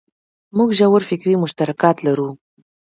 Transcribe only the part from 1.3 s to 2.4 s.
مشترکات لرو.